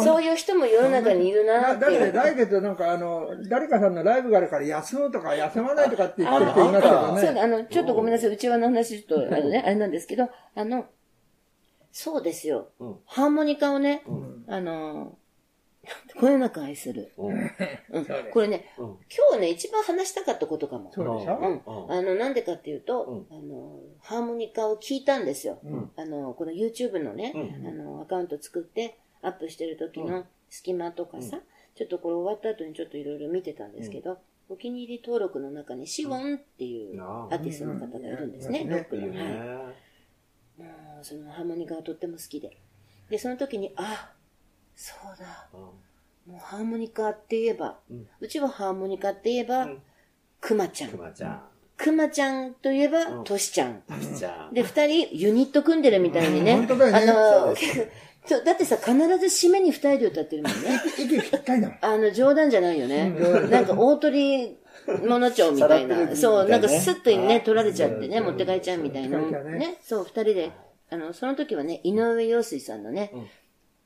[0.04, 1.86] そういう人も世の中にいるなって。
[1.86, 2.14] っていう。
[2.14, 7.34] 来月なんかあの、誰かさんのライブがあるから休むとか休まないとかって言ってる人いますけどそうね。
[7.34, 10.86] だ、あの、ちょっとごめんなさい、内輪の話、ちょっと、あのね、あれなんですけど、あの、
[11.92, 12.70] そうですよ。
[12.80, 12.96] うん。
[13.06, 14.46] ハーモニカをね、うん。
[14.48, 15.18] あの、
[16.20, 17.12] こよなく愛する。
[17.18, 17.52] うん
[18.32, 20.92] これね、うん今日ね、一番話したかったことかも。
[20.94, 21.38] そうでしょ？
[21.38, 21.86] うん。
[21.86, 25.60] うんあの、なんでかっていうと、あの、ハーモニカを聞いたんですよ。
[25.64, 31.40] うんあの、この YouTube のね、うんあの、アカウント作って、アップしてる時の隙間とかさ、
[31.76, 34.18] ちょっとこれ終わった後にちょっといろいろ見てたんですけど、
[34.50, 39.04] お気に入り登録の中にシウォンっていうあアーティストの方がいるんですね、うんロックの。
[39.04, 39.12] はい。
[39.12, 39.24] ね。
[40.58, 40.66] も
[41.02, 42.58] う、そのハーモニカがとっても好きで。
[43.10, 44.12] で、その時に、あ、
[44.80, 45.48] そうだ。
[45.54, 45.60] うん
[46.32, 49.82] もうハーモニカって言えば、うんうちはハーモニカって言えば、うん
[50.40, 50.98] くまちゃんく。
[50.98, 51.42] まちゃん。
[51.76, 53.84] くまちゃんといえば、うんとしちゃん。
[54.18, 54.54] ちゃん。
[54.54, 56.54] で、二人ユニット組んでるみたいにね。
[56.54, 57.56] うん本当だよねあの
[58.46, 60.82] だってさ、必ず締めに二人で歌ってるもんね。
[60.98, 61.78] 息ぴったりだもん。
[61.82, 63.16] あの、冗談じゃないよね。
[63.18, 64.58] うんなんか大鳥
[65.04, 66.16] 物町みたいな。
[66.16, 69.20] そう、なんかスッとね、はい取られちゃってね、うん持って帰っちゃうみたいな。
[69.20, 70.52] ね、そう、二人で、
[70.92, 73.12] あの、その時はね、井上陽水さんのね、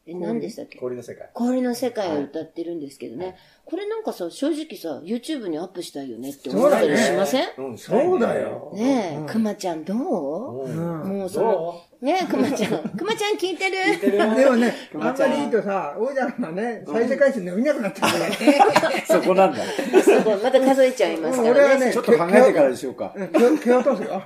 [0.06, 0.80] え、何でしたっけ？
[0.80, 1.30] 氷の世界。
[1.34, 7.48] 氷の世界を歌ってるんですけどね、これなんかさ、正直さ、YouTube にアップしたいよねって思ったりしません？
[7.58, 8.38] うんそうだ。
[8.38, 8.72] よ。
[8.74, 10.66] ねえ、くまちゃんどう？
[10.66, 12.90] うんもうその、ねえ、くまちゃん。
[12.90, 14.02] くまちゃん聞いてる？
[14.02, 14.18] で
[14.50, 18.36] もね、あんまりいいとさ、王者がね、再生回数伸びなくなっちゃうからね。
[19.08, 19.64] そこなんだ。
[20.04, 21.52] すごい、また数えちゃいますからね。
[21.52, 23.14] 俺はねちょっと考えてからにしようか。
[23.16, 24.22] うん蹴蹴落とすよ。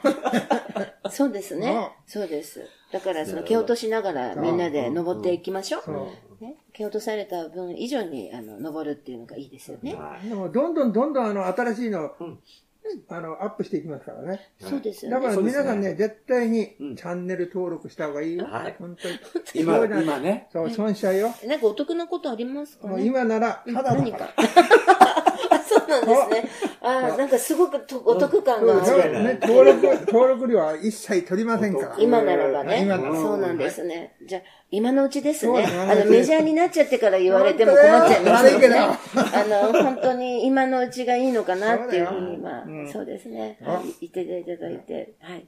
[1.12, 1.88] そうですねうん。
[2.08, 2.68] そうです。
[2.91, 6.08] だから、その、蹴落としながらみんなで登っていきましょそう
[6.39, 6.43] う。
[6.43, 6.56] ね。
[6.73, 9.93] 蹴落とされた分以上に、あの、登るっていうのがいいですよね。
[9.95, 12.39] はいでも、どんどんどんどんあの、新しいのうん、
[13.10, 14.52] あの、アップしていきますからね。
[14.60, 18.45] そうですよだから皆さんね、絶対にうんチャンネル登録した方がいいよ。
[18.45, 19.15] はい本当に。
[19.56, 20.47] 今、今ね。
[20.52, 21.34] そう、損しちゃうよ。
[21.45, 23.95] なんかお得なことありますか今なら、ただだか。
[23.95, 24.34] 何か
[25.67, 26.49] そうなんですね。
[26.82, 29.23] あなんかすごくとお得感がある。
[29.23, 31.95] ね、登録、登録料は一切取りませんから。
[31.99, 32.82] 今ならばね。
[32.84, 34.15] 今ならそうなんですね。
[34.25, 35.65] じゃあ、今のうちですね。
[35.65, 38.69] あの、メジャーになっちゃってから言われても困っちゃいますよね。
[38.69, 43.58] 本あの、本当に今のうちがいいのかなっていうふうに、まあ、うんそうですね。
[43.65, 45.47] あはい言っていただいて、はい。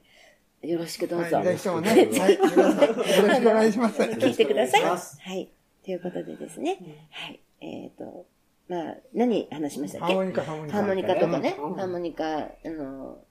[0.62, 1.36] よろしくどうぞ。
[1.36, 4.02] はい、ぜひともね、はい、よろしくお願いします。
[4.02, 4.82] 聞いてください。
[4.82, 4.96] は
[5.34, 5.48] い。
[5.84, 6.78] ということでですね。
[7.10, 7.40] はい。
[7.62, 8.26] えっ、と、
[8.70, 10.14] まあ、何話しましたっけ？
[10.14, 10.76] ハーモニカ、ハーモニカ。
[10.76, 11.56] ハーモニカとかね。
[11.58, 11.74] うん。
[11.74, 13.24] ハーモニカ、あの、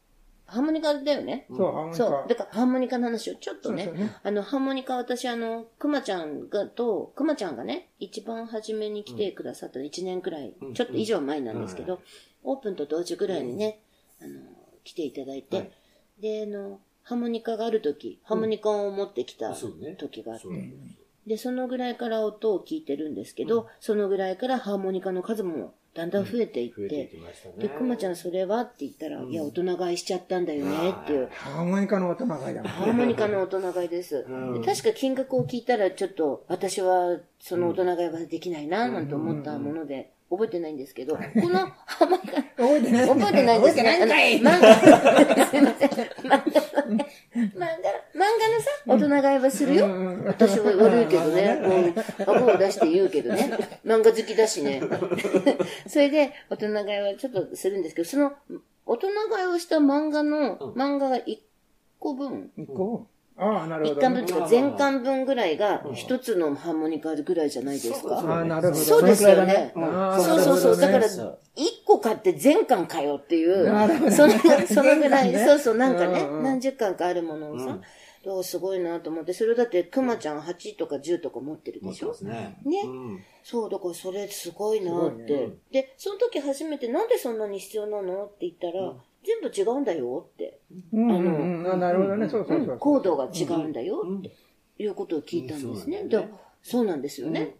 [0.45, 1.45] ハーモニカだよね。
[1.49, 1.97] そう、ハーモニカ。
[1.97, 2.25] そう。
[2.28, 10.73] だから、ハーモニカの話をちょっとねね、あの、ハーモニカ私、あの、くまちゃんが、と、くまちゃんがね、一番初めに来てくださった1年くらい、うん。
[10.73, 12.02] ちょっと以上前なんですけど、
[12.43, 13.80] オープンと同時ぐらいにね、
[14.21, 14.41] あの、
[14.84, 15.71] 来ていただいて、はい。
[16.19, 19.54] で、あの、ハーモニカがある時、ハーモニカを持ってきた
[19.97, 20.54] 時があって、そう
[21.30, 27.56] で、そのぐらいから音を聞いてるんですけど、そのぐらいからハーモニカの数もだんだん増えていって、増えていきましたね。
[27.60, 31.30] で、くまちゃんそれはって言ったら、いや、大人買いしちゃったんだよねっていう。
[31.32, 34.26] ハーモニカの音長いだもんハーモニカの大人買いです。
[34.28, 43.92] うんで確か金額を聞いたら、ちょっと私はその大人買いはできないな、なんて思ったもので、覚えてないんですけど、 このハーモニカ、覚えてない覚えてないですね。
[45.50, 45.89] すいません。
[46.30, 47.70] 漫画のね、漫画、漫
[48.15, 48.70] 画のさ、
[49.19, 49.88] 大人買いはするよ。
[50.25, 51.93] 私は悪いけどね、
[52.25, 53.51] こう、顎を出して言うけどね、
[53.86, 54.82] 漫画好きだしね。
[55.88, 58.32] それで、大人買いはちょっとするんですけど、その、
[58.86, 61.38] 大人買いをした漫画の、漫画が1
[61.99, 63.08] 個分、一個？
[63.41, 64.01] ああ、なるほ一ど。
[64.01, 68.15] 巻分というか全巻分ぐらいが一つのハーモニカぐらいじゃないですか。
[68.19, 68.82] ああ、なるほど。
[68.82, 69.71] そうですよね。
[69.77, 70.77] ああそうそうそう。
[70.77, 71.05] だから、
[71.55, 73.71] 一個買って全巻かよっていう。
[73.71, 74.12] なるほ、ど。
[74.12, 74.34] その、
[74.67, 77.77] そのぐらい、そうそう、なんかね何十巻かあるものをさ、
[78.30, 82.10] だからすごいなと思って、それだって、くまちゃん8とか10とか持ってるでしょ？
[82.10, 82.62] 持ってますね。
[82.63, 85.48] ねうんそう、だからそれすごいなって。
[85.48, 88.26] ねで、その時初めてなんでそんなに必要なの？
[88.26, 90.60] って言ったら、全部違うんだよって。
[90.94, 91.72] うんうんうん。
[91.74, 92.30] あなるほどね。
[92.30, 92.78] そうそうそうそう。
[92.78, 94.32] コードが違うんだよって
[94.78, 96.00] いうことを聞いたんですね。
[96.02, 96.28] うんで
[96.62, 97.56] そうなんですよね。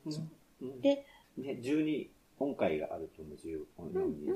[0.62, 1.06] うんで、
[1.38, 3.38] ね、12音階があると思う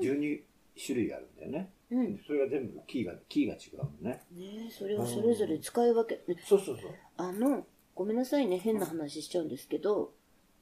[0.00, 0.40] 12
[0.84, 1.70] 種類あるんだよね。
[1.94, 2.14] うん。
[2.14, 4.20] ねそれが全部キーが、キーが違うもんね。
[4.36, 6.90] えそれをそれぞれ使い分け、でそうそうそう。
[7.16, 10.12] あの、ごめんなさいね、変な話しちゃうんですけど、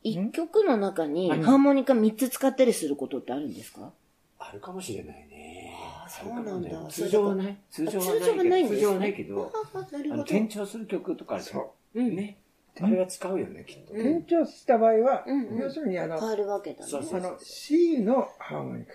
[0.03, 3.93] 一曲の中にハーモニカ3つ使ったりすることってあるんですか？
[4.39, 5.73] あるかもしれないね。
[6.05, 7.57] あそうなんだ通常はない。
[7.71, 8.21] 通常はないけど。
[8.21, 10.23] 通常はないんですね通常はないけど、あ、 なるあの、ほど。
[10.23, 12.01] 転調する曲とかあるそう。
[12.01, 12.17] うん。
[12.17, 12.39] ね。
[12.81, 13.93] あれは使うよね、きっと。
[13.93, 16.91] 転調した場合はうんうん、要するにあの、変わるわけだね。
[16.91, 18.93] そうそうあの、C のハーモニカ。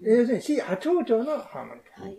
[0.00, 2.02] 要するに C 波長調のハーモニカ。
[2.02, 2.18] はい。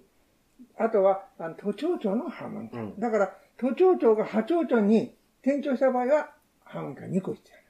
[0.78, 2.78] あとは、あの都庁長のハーモニカ。
[2.78, 6.32] うんだから、都庁長が波長長に転調した場合は、
[6.64, 7.63] ハーモニカ2個必要。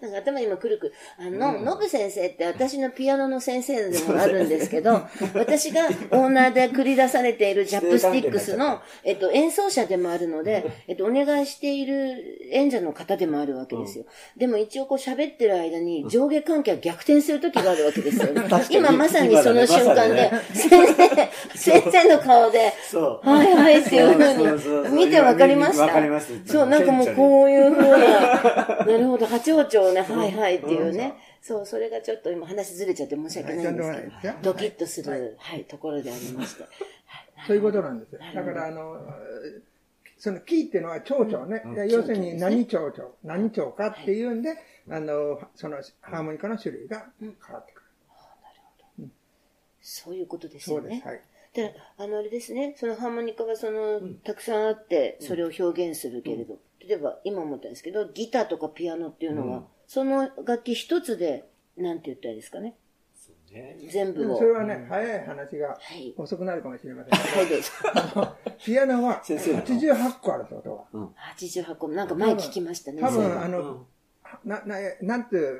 [0.00, 0.92] なんか頭に今くるくる。
[1.18, 5.02] あの、ノブ先生って私のピアノの先生でもあるんですけど、
[5.34, 14.04] 私がオーナーで繰り出されているジャップスティックスの、 えっと、演奏者でもあるので、えっと、お願いしている演者の方でもあるわけですよ。
[14.36, 18.42] でも一応こう喋ってる間に上下関係が逆転する時があるわけですよ ね。
[18.70, 20.86] 今まさにその瞬間で、先
[21.54, 22.72] 生、先生の顔で。
[23.22, 25.84] はいはいっていうふうに、見てわかりました？
[25.84, 31.14] わかりますそう、なんかもうこういうふうな、なるほど、八王朝ね、はいはいっていうね。
[31.40, 36.64] そう、それがちょっと今話ずれちゃって申し訳ないんですけど、ドキッとする、はい、ところでありまして。
[37.46, 38.20] そういうことなんですよ。
[38.34, 38.96] だから、あの、
[40.18, 41.62] そのキーっていうのは長調ね。
[41.88, 44.56] 要するに何長調、何調かっていうんで、
[44.90, 47.82] あの、そのハーモニカの種類が変わってく
[49.00, 49.08] る。
[49.80, 50.92] そういうことですそうです。
[50.92, 51.02] よね。
[51.04, 51.20] はい。
[51.54, 62.76] で、あの、あれですね、そのハーモニカはその、たくさんあって、それを表現するけれど、例えば今思ったんですけど、ギターとかピアノっていうのは、その楽器一つで、なんて言ったらいいですかね。
[63.16, 63.76] そうね。
[63.90, 66.14] 全部それはね、早い話がはい。
[66.16, 67.70] 遅くなるかもしれませんけはい、どうぞ。
[68.14, 70.60] ど、あのピアノは先生の88個あるってこ
[70.92, 71.08] とは。
[71.38, 73.00] 88個、なんか前聞きましたね。
[73.00, 73.86] 多分、あの、うん
[74.44, 75.58] な、な、なんていう、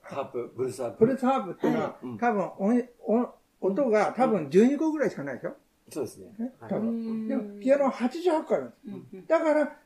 [0.00, 0.98] ハープ、ブルースハープ。
[1.00, 5.52] ブルースハープっていうのは、多分音、音、音が多分12個ぐらいしかないでしょ？
[5.90, 6.32] そうですね。
[6.38, 7.28] ねはい多分。
[7.28, 8.68] でも、ピアノは88個あるん
[9.12, 9.26] です。
[9.28, 9.76] だから、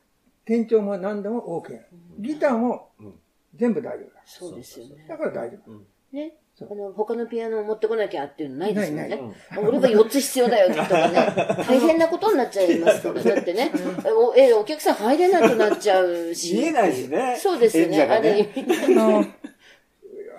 [0.45, 1.77] 転調も何でも OK。
[2.19, 3.13] ギターもうん
[3.55, 4.21] 全部大丈夫だ。
[4.25, 5.05] そうですよね。
[5.07, 5.81] だから大丈夫。
[6.11, 6.33] ね。
[6.61, 9.15] あの、他のピアノを持ってこなきゃっていうのないですよないね
[9.51, 9.59] な。
[9.59, 11.15] 俺が4つ必要だよとかね。
[11.67, 13.23] 大変なことになっちゃいますから。
[13.23, 13.71] だってね、
[14.05, 16.55] おえ、お客さん入れなくなっちゃうし。
[16.55, 17.35] 見えないしね。
[17.39, 17.97] そうですよね。
[17.97, 18.49] ねれ、
[18.85, 19.25] あの、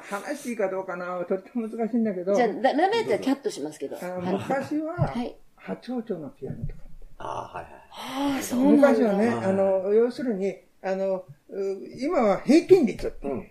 [0.00, 3.96] 話していいかどうかな、とっても難しいんだけど、じゃあ、ダメだったらキャットしますけど。
[3.96, 6.85] 昔ははい、波のピアノとか。
[7.18, 7.74] ああ、はいはい。
[7.90, 8.88] ああ、そうなんだ。
[8.90, 11.43] 昔はね、あの、要するに、あの、う
[12.01, 13.29] 今は平均率って。
[13.29, 13.51] うん。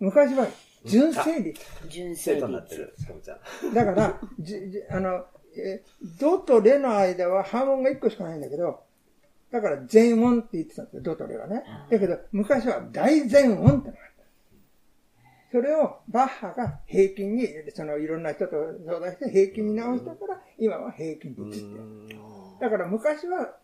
[0.00, 0.46] 昔は
[0.84, 1.60] 純正率。
[1.88, 2.82] 純正生徒になって率。
[2.82, 3.74] る。
[3.74, 5.26] だから、 じじあの、
[5.56, 5.82] え
[6.18, 8.84] ドとレの間はハーモンが1個しかないんだけど、
[9.50, 11.62] だから全音って言ってたんですよ、ドとレはね。
[11.90, 14.22] だけど、昔は大全音ってのがあった。
[15.52, 22.16] それをバッハが平均に、そのいろんな人と相談して平均に直したから、今は平均率って。
[22.60, 23.56] だから昔は、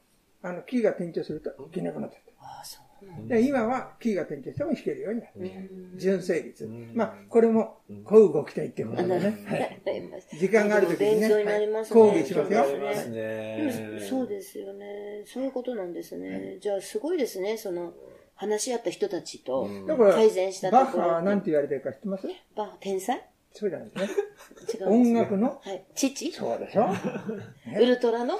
[0.42, 2.44] あの、キーが転調すると弾けなくなっちゃった。
[2.44, 2.87] ああ、そう
[3.26, 5.92] で、今はキーが転調しても弾けるようになってる。
[5.94, 5.98] だ。
[5.98, 6.68] 純正率。
[6.94, 9.44] まあ、これも、こうご期待っていうことでね。
[9.46, 9.80] はい。
[10.38, 12.00] 時間がある時にね勉強になりますね。
[12.00, 12.64] はい講義しますよ
[14.08, 15.22] そうですよね。
[15.26, 16.58] そういうことなんですね。
[16.60, 17.56] じゃあ、すごいですね。
[17.56, 17.92] その、
[18.34, 20.86] 話し合った人たちとだから、改善したところ。
[20.86, 22.28] バッハは何て言われてるか知ってます？
[22.54, 23.28] バッハ天才？
[23.52, 24.22] そうじゃないですね。
[24.74, 25.60] 違う音楽の？
[25.64, 25.84] はい。
[25.94, 26.32] 父？
[26.32, 26.88] そうでしょ？
[27.80, 28.34] ウルトラの？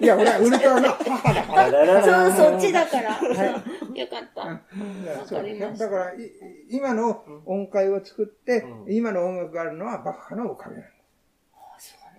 [0.00, 2.32] いや、俺はウルトラの母だから。
[2.32, 3.14] そう、そっちだから。
[3.18, 3.28] そう
[3.96, 4.40] よかった。
[4.40, 4.56] わ
[5.26, 6.16] かりましただから、い
[6.70, 10.97] 今の音階を作って、今の音楽があるのはバッハのおかげなんです。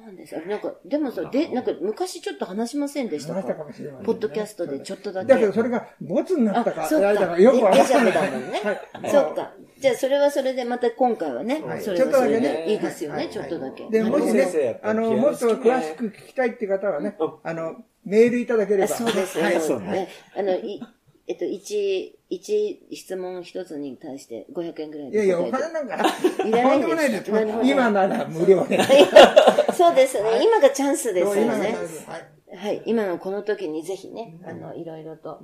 [0.10, 0.36] なんです。
[0.36, 5.34] あれなんか、でもさ、で、なんか昔ちょっと話しませんでした話したかかもしれませんねポッドキャストでちょっとだけ。
[5.34, 7.39] だけど、それがボツになったか、あ、そっあれだか。
[7.39, 8.13] よくわかんない。
[8.13, 9.12] だもんねはい。
[9.12, 9.54] そっか。
[9.80, 13.89] じゃあ、それはそれで、また今回はねは、いそれはそれちょっとだけねでいいですよね、はいちょっとだけ。
[13.89, 18.95] で、もしねあの、もっと詳しく聞きたいって方はね、あの、メールいただけれあば。
[18.95, 20.10] そうですよ、はい、そうね。
[20.36, 20.82] あの、い、
[21.30, 25.96] えっと、一、一質問一つに対して500円ぐらいいやいや、お金なんか、
[26.44, 28.80] いらないんですでもないです今なら無料で。
[29.78, 30.44] そうですね。
[30.44, 31.76] 今がチャンスですよ今がね。
[32.08, 32.58] はい。
[32.58, 32.82] はい。
[32.88, 35.39] 今のこの時にぜひね、あの、いろいろと。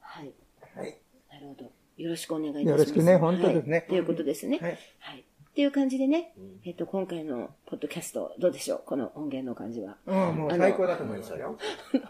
[0.00, 0.34] はい。
[0.76, 0.98] はい。
[1.30, 1.70] なるほど。
[1.96, 2.70] よろしくお願いいたします。
[2.72, 4.58] よろしくね本当ですねはいということですね。
[4.58, 5.23] はいはい。
[5.54, 8.82] っていう感じでね、えっと、今回のポッドキャスト、どうでしょう？
[8.84, 9.98] この音源の感じは。
[10.04, 11.56] うん、もう最高だと思いますよ。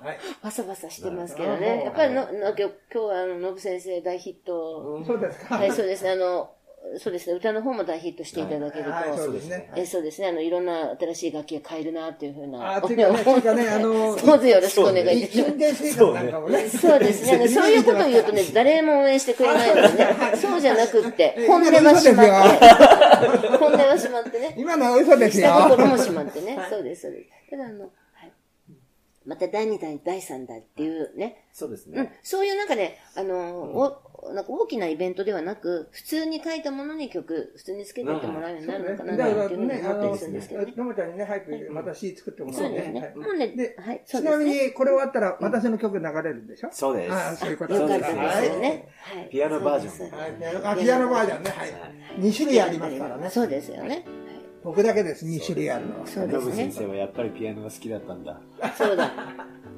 [0.02, 0.18] はい。
[0.42, 1.82] バサバサしてますけどうんね。
[1.84, 5.04] やっぱりの、の今日今日は、あの、ノブ先生大ヒット。
[5.06, 5.58] そうですか。
[5.58, 6.12] はい、そうですね。
[6.12, 6.53] あの、
[6.98, 7.36] そうですね。
[7.36, 8.90] 歌の方も大ヒットしていただけると。
[8.90, 9.70] はい、そうですね。
[9.74, 10.28] えそうですね。
[10.28, 12.76] あの、いろんな新しい楽器が買えるな、っていうふうな。
[12.76, 15.98] あ、ていうかね、ていうかね、あの、どうぞよろしくお願いいたします。
[16.78, 17.48] そうですね。
[17.48, 20.16] そういうことを言うとね、誰も応援してくれないのでね。
[20.36, 24.54] そうじゃなくって、本音はしまって、本音はしまってね。
[24.58, 25.48] 今のは嘘ですよ。
[25.48, 26.58] 下心もしまってね。
[26.70, 27.30] そうです、そうです。
[27.50, 28.03] ただあの、はい。
[29.26, 31.46] また第2弾、第3弾っていうね。
[31.52, 32.18] そうですうんね。。
[32.22, 33.62] そういうなんかね、あの、
[34.22, 43.00] お、なんか大きなイベントではなく、普通に書いたものに曲、普通につけてってもらうようになるのかな、っていうふうにね、あったりするんですけどね。、のもちゃんにね、早くまた詩作ってもらそうですね。
[43.00, 44.24] はいもうねで、はい、そち。
[44.24, 46.68] なみに、これ終わったら、私の曲流れるんでしょ？
[46.72, 47.12] そうです。
[47.12, 48.06] ああ、そういうことよかった
[48.40, 48.88] ですね。
[48.98, 49.28] はい。
[49.30, 52.20] ピアノバージョンはいピアノあ、ピアノバージョンね、はい。
[52.20, 53.30] 2種類ありますからね。
[53.30, 54.04] そうですよね。
[54.64, 56.06] 僕だけです、2種類あるのは。
[56.06, 56.72] そうですね先。
[56.72, 58.40] 生はやっぱりピアノが好きだったんだ。
[58.76, 59.12] そうだ。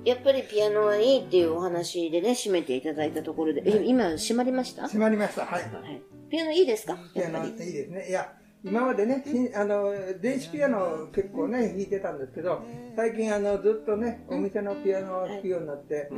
[0.05, 4.83] やっぱりピアノはいいっていうお話でね、締めていただいたところで、え今、締まりました？
[4.85, 5.63] 閉まりました、はい。
[5.63, 6.03] はい。
[6.31, 6.97] ピアノいいですか？
[7.13, 7.71] ピアノいやっぱり。
[7.71, 8.09] いですね。
[8.09, 8.33] いや、
[8.65, 12.63] 今までね、しあの、電子ピアノ結構ね、弾いてたんですけど、
[12.95, 16.09] 最近あの、ずっとね、お店のピアノを弾くようになって、やっ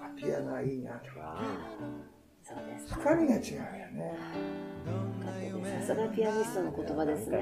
[0.00, 1.06] ぱピアノはいいなと。
[2.46, 3.00] そうですか。
[3.00, 4.18] 深みが違うよね。
[5.80, 7.38] さすがピアニストの言葉ですね。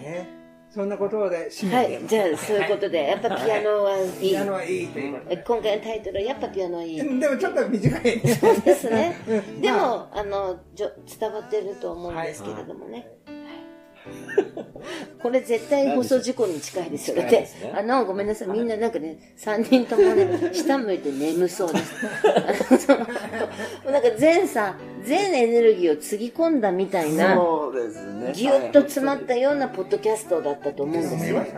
[0.00, 0.28] ね。
[0.70, 1.76] そんなことで締めて。
[1.76, 2.06] はい。
[2.08, 4.30] じゃあ、そういうことで、やっぱピアノはいい。
[4.30, 5.36] ピアノはいいということで。
[5.36, 6.96] 今回のタイトルは、やっぱピアノはいい。
[6.96, 8.34] でもちょっと短いね。
[8.40, 9.60] そうですねうん。
[9.60, 10.90] でまも、あの、じょ
[11.20, 13.06] 伝わってると思うんですけれどもね。
[13.26, 13.33] はい
[15.22, 17.16] これ絶対放送事故に近いですよ。
[17.16, 18.48] だね、あの、ごめんなさい。
[18.48, 22.88] みんななんかね、3人ともね、 下向いて眠そうです。
[23.90, 28.32] なんか全さ、全エネルギーをつぎ込んだみたいな、そうですね。
[28.34, 31.36] ぎゅっと詰まったようなポッドキャストだったと思うんですよ。
[31.38, 31.48] はい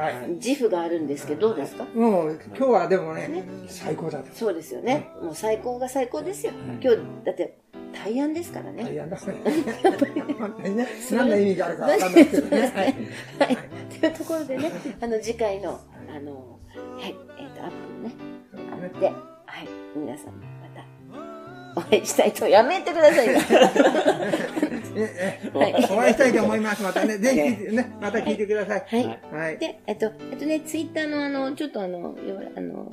[0.40, 1.84] 自負があるんですけど、どうですか？
[1.94, 4.26] もう今日はでもね、最高だと。
[4.34, 5.08] そうですよね。
[5.22, 6.52] もう最高が最高ですよ。
[6.80, 7.58] 今日、だって、
[7.92, 8.92] 大安ですからね。
[8.92, 10.86] いや、だからね。
[11.10, 12.60] 何の意味があるかわかんないけどね。
[12.74, 12.94] はい。
[13.38, 13.58] はい。
[14.00, 15.80] というところでね、あの、次回の、
[16.14, 16.58] あの、
[16.98, 23.40] はい、えっ、と、アップのね、で、はい、皆さん、また、お会いしたいと、やめてくださいね。
[24.98, 26.82] ええはいお会いしたいと思います。
[26.82, 27.34] またね、ぜ
[27.68, 28.84] ひね、また聞いてください。
[28.88, 29.20] はい。
[29.30, 29.58] はい。
[29.58, 32.16] で、えっと、えっとね、ツイッターのあの、ちょっとあの、よ
[32.56, 32.90] あの、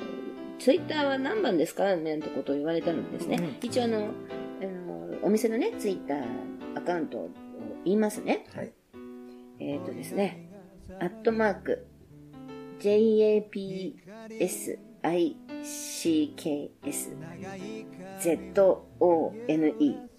[0.60, 1.96] ツイッターは何番ですか？
[1.96, 4.08] みたいなことを言われたのでですね、うん一応あの、
[5.24, 6.24] お店のね、ツイッター
[6.76, 7.30] アカウントを
[7.86, 8.46] 言いますね。
[8.54, 8.74] はい。
[9.60, 10.50] えっ、とですね、
[11.00, 11.88] アットマーク、
[12.80, 14.04] JAPSICKS、
[18.20, 20.14] ZONE。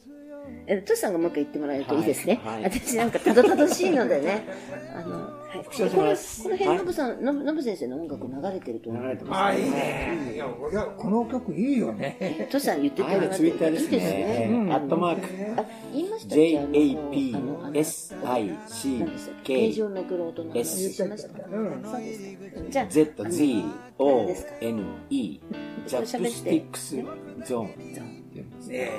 [0.67, 2.41] えトシさんがもう一回言ってもらえるといいですね。
[2.45, 4.45] はいはい私なんかたどたどしいのでね。
[4.95, 5.44] あの、はい。
[5.63, 9.03] 復唱しこのますこの辺、はいノブさん、ノブノブ先生の音楽流れてると思う。
[9.03, 9.65] 流れてああ、ますね。
[9.65, 10.33] いいね。
[10.35, 12.49] いや、いやこの曲いいよね。
[12.51, 14.67] トシさん言ってもはい、らツイッターですいいですね。
[14.71, 19.07] アットマーク、あ、言いました JAPSICK
[19.45, 21.45] ページをめくる音の話ました？
[21.47, 22.41] うんそうですか。
[22.71, 23.65] じゃあ、Z、Z、
[23.99, 25.41] O ですか、N、E、
[25.87, 26.97] ジャップスティックス
[27.45, 28.01] ゾーンね。
[28.35, 28.91] ねえ。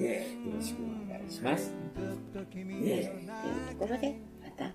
[0.00, 0.06] ね
[0.46, 1.72] よろしくお願いします。
[2.54, 2.64] え。
[2.64, 3.06] ねえ。
[3.06, 3.26] という
[3.78, 4.14] ところで、ま
[4.60, 4.70] た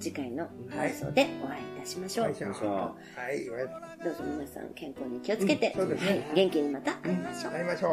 [0.00, 2.26] 次回のはい放送でお会いいたしましょう。
[2.26, 7.52] はい、どうぞ皆さん健康に気をつけて、うんねはい元気にまた会いましょう。
[7.52, 7.58] み。
[7.58, 7.88] 会いましょ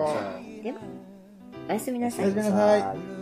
[0.62, 0.64] う。
[0.64, 0.78] では、
[1.70, 2.56] おやすみなさいおやすみ。
[2.56, 3.14] なさい